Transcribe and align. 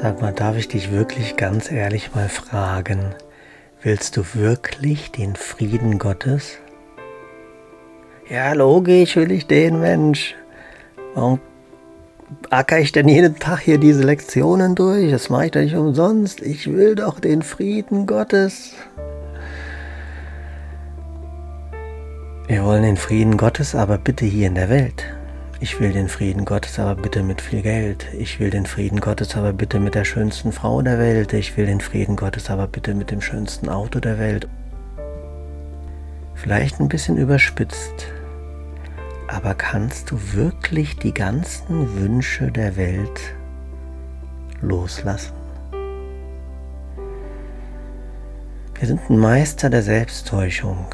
Sag 0.00 0.22
mal, 0.22 0.32
darf 0.32 0.56
ich 0.56 0.68
dich 0.68 0.92
wirklich 0.92 1.36
ganz 1.36 1.72
ehrlich 1.72 2.14
mal 2.14 2.28
fragen, 2.28 3.16
willst 3.82 4.16
du 4.16 4.22
wirklich 4.34 5.10
den 5.10 5.34
Frieden 5.34 5.98
Gottes? 5.98 6.58
Ja, 8.30 8.52
logisch 8.52 9.16
will 9.16 9.32
ich 9.32 9.48
den, 9.48 9.80
Mensch. 9.80 10.36
Warum 11.14 11.40
acker 12.48 12.78
ich 12.78 12.92
denn 12.92 13.08
jeden 13.08 13.40
Tag 13.40 13.58
hier 13.58 13.78
diese 13.78 14.04
Lektionen 14.04 14.76
durch? 14.76 15.10
Das 15.10 15.30
mache 15.30 15.46
ich 15.46 15.50
doch 15.50 15.62
nicht 15.62 15.74
umsonst. 15.74 16.42
Ich 16.42 16.72
will 16.72 16.94
doch 16.94 17.18
den 17.18 17.42
Frieden 17.42 18.06
Gottes. 18.06 18.74
Wir 22.46 22.64
wollen 22.64 22.84
den 22.84 22.96
Frieden 22.96 23.36
Gottes, 23.36 23.74
aber 23.74 23.98
bitte 23.98 24.26
hier 24.26 24.46
in 24.46 24.54
der 24.54 24.68
Welt. 24.68 25.04
Ich 25.60 25.80
will 25.80 25.92
den 25.92 26.08
Frieden 26.08 26.44
Gottes, 26.44 26.78
aber 26.78 26.94
bitte 27.02 27.24
mit 27.24 27.40
viel 27.40 27.62
Geld. 27.62 28.06
Ich 28.16 28.38
will 28.38 28.50
den 28.50 28.64
Frieden 28.64 29.00
Gottes, 29.00 29.36
aber 29.36 29.52
bitte 29.52 29.80
mit 29.80 29.96
der 29.96 30.04
schönsten 30.04 30.52
Frau 30.52 30.82
der 30.82 31.00
Welt. 31.00 31.32
Ich 31.32 31.56
will 31.56 31.66
den 31.66 31.80
Frieden 31.80 32.14
Gottes, 32.14 32.48
aber 32.48 32.68
bitte 32.68 32.94
mit 32.94 33.10
dem 33.10 33.20
schönsten 33.20 33.68
Auto 33.68 33.98
der 33.98 34.20
Welt. 34.20 34.48
Vielleicht 36.36 36.78
ein 36.78 36.88
bisschen 36.88 37.16
überspitzt, 37.16 38.06
aber 39.26 39.54
kannst 39.54 40.12
du 40.12 40.18
wirklich 40.32 40.96
die 40.96 41.12
ganzen 41.12 42.00
Wünsche 42.00 42.52
der 42.52 42.76
Welt 42.76 43.20
loslassen? 44.60 45.34
Wir 48.78 48.86
sind 48.86 49.00
ein 49.10 49.18
Meister 49.18 49.70
der 49.70 49.82
Selbsttäuschung. 49.82 50.86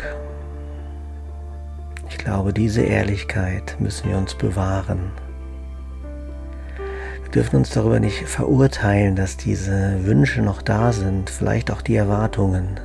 Ich 2.15 2.19
glaube, 2.19 2.53
diese 2.53 2.81
Ehrlichkeit 2.81 3.77
müssen 3.81 4.09
wir 4.09 4.17
uns 4.17 4.34
bewahren. 4.34 5.11
Wir 7.23 7.31
dürfen 7.33 7.57
uns 7.57 7.70
darüber 7.70 7.98
nicht 7.98 8.29
verurteilen, 8.29 9.17
dass 9.17 9.37
diese 9.37 9.98
Wünsche 10.07 10.41
noch 10.41 10.62
da 10.62 10.92
sind, 10.92 11.29
vielleicht 11.29 11.73
auch 11.73 11.83
die 11.83 11.97
Erwartungen. 11.97 12.79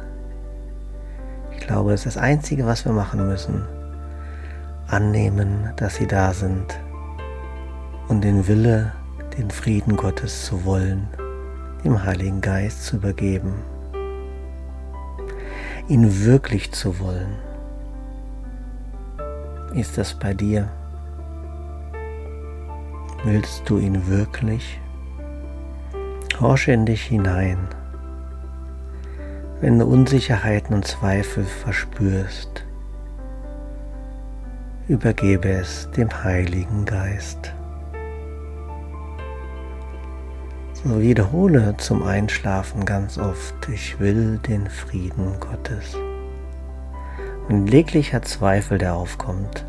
Ich 1.56 1.60
glaube, 1.60 1.92
das 1.92 2.02
ist 2.02 2.16
das 2.16 2.22
Einzige, 2.22 2.66
was 2.66 2.86
wir 2.86 2.92
machen 2.92 3.28
müssen. 3.28 3.66
Annehmen, 4.88 5.70
dass 5.76 5.98
sie 5.98 6.08
da 6.08 6.34
sind 6.34 6.80
und 8.08 8.24
den 8.24 8.48
Wille, 8.48 8.94
den 9.38 9.52
Frieden 9.52 9.96
Gottes 9.96 10.46
zu 10.46 10.66
wollen, 10.66 11.08
dem 11.86 12.04
Heiligen 12.04 12.42
Geist 12.42 12.84
zu 12.84 12.96
übergeben, 12.96 13.54
ihn 15.88 16.26
wirklich 16.26 16.72
zu 16.72 17.00
wollen. 17.00 17.49
Ist 19.74 20.00
das 20.00 20.16
bei 20.16 20.34
dir? 20.34 20.68
Willst 23.24 23.70
du 23.70 23.78
ihn 23.78 24.08
wirklich? 24.08 24.80
Horsche 26.40 26.72
in 26.72 26.88
dich 26.88 27.04
hinein. 27.04 27.60
Wenn 29.62 29.78
du 29.78 29.86
Unsicherheiten 29.86 30.74
und 30.74 30.88
Zweifel 30.88 31.44
verspürst, 31.44 32.66
übergebe 34.88 35.50
es 35.50 35.88
dem 35.92 36.24
Heiligen 36.24 36.86
Geist. 36.86 37.54
So 40.84 41.00
wiederhole 41.00 41.76
zum 41.78 42.02
Einschlafen 42.02 42.86
ganz 42.86 43.20
oft, 43.20 43.70
ich 43.70 44.00
will 44.00 44.40
den 44.48 44.68
Frieden 44.68 45.40
Gottes. 45.40 45.96
Und 47.50 47.66
leglicher 47.66 48.22
Zweifel, 48.22 48.78
der 48.78 48.94
aufkommt, 48.94 49.66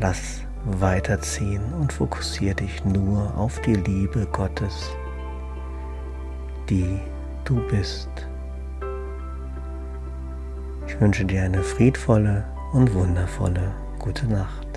lass 0.00 0.40
weiterziehen 0.64 1.62
und 1.78 1.92
fokussiere 1.92 2.54
dich 2.54 2.84
nur 2.86 3.36
auf 3.36 3.60
die 3.60 3.74
Liebe 3.74 4.26
Gottes, 4.32 4.90
die 6.70 6.98
du 7.44 7.60
bist. 7.68 8.08
Ich 10.86 10.98
wünsche 11.00 11.26
dir 11.26 11.42
eine 11.42 11.62
friedvolle 11.62 12.44
und 12.72 12.94
wundervolle 12.94 13.74
gute 13.98 14.26
Nacht. 14.26 14.71